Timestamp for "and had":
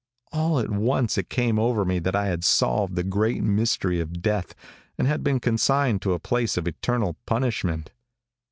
4.97-5.23